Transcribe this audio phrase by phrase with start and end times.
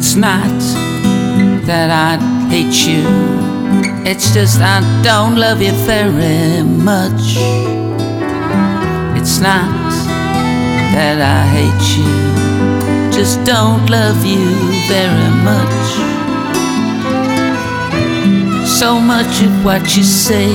[0.00, 0.60] It's not
[1.66, 3.02] that I hate you,
[4.06, 7.34] it's just I don't love you very much.
[9.18, 9.90] It's not
[10.94, 14.46] that I hate you, just don't love you
[14.86, 15.86] very much.
[18.78, 20.48] So much of what you say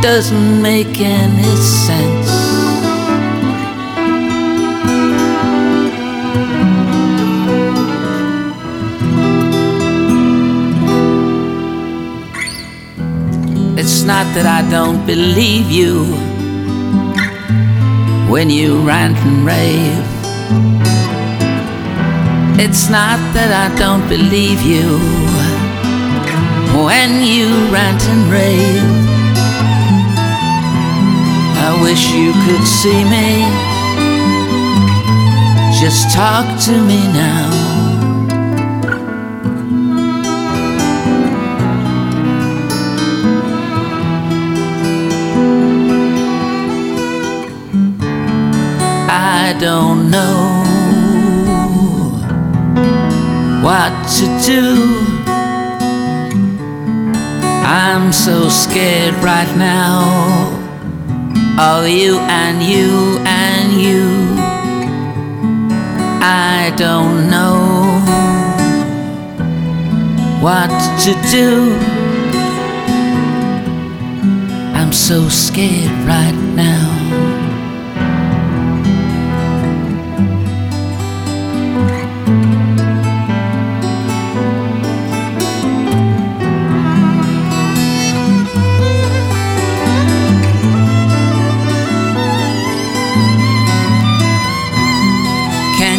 [0.00, 2.33] doesn't make any sense.
[13.86, 16.04] It's not that I don't believe you
[18.32, 20.06] when you rant and rave.
[22.58, 24.88] It's not that I don't believe you
[26.80, 28.88] when you rant and rave.
[31.60, 33.44] I wish you could see me.
[35.78, 37.83] Just talk to me now.
[49.16, 50.64] I don't know
[53.62, 55.14] what to do.
[57.64, 60.02] I'm so scared right now
[61.60, 64.34] of you and you and you.
[66.20, 67.54] I don't know
[70.42, 70.70] what
[71.04, 71.76] to do.
[74.74, 77.03] I'm so scared right now.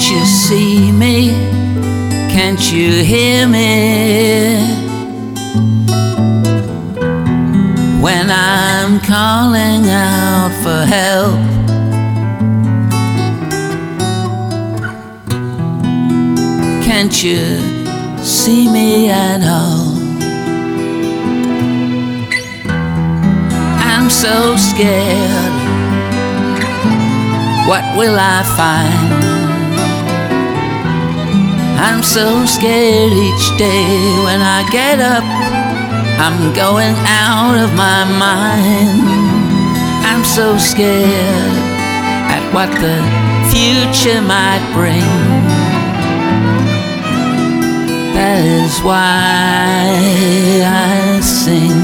[0.00, 1.28] Can't you see me?
[2.32, 4.56] Can't you hear me?
[8.00, 11.38] When I'm calling out for help.
[16.82, 17.44] Can't you
[18.24, 19.98] see me at all?
[23.84, 25.52] I'm so scared.
[27.68, 29.29] What will I find?
[31.82, 33.88] I'm so scared each day
[34.24, 35.24] when I get up.
[36.20, 39.00] I'm going out of my mind.
[40.04, 41.56] I'm so scared
[42.36, 43.00] at what the
[43.48, 45.08] future might bring.
[48.12, 49.96] That is why
[50.62, 51.80] I sing.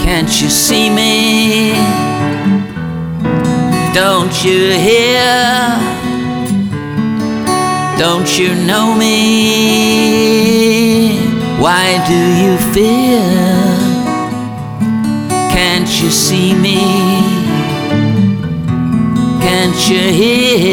[0.00, 1.69] Can't you see me?
[3.92, 5.26] Don't you hear?
[7.98, 9.18] Don't you know me?
[11.58, 13.20] Why do you fear?
[15.50, 16.78] Can't you see me?
[19.42, 20.69] Can't you hear?